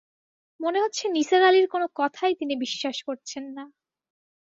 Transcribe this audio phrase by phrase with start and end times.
[0.59, 3.63] মনে হচ্ছে নিসার আলির কোনো কথাই তিনি বিশ্বাস করছেন না।